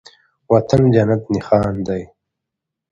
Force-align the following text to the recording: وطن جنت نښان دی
وطن 0.51 0.81
جنت 0.93 1.23
نښان 1.33 1.75
دی 1.87 2.03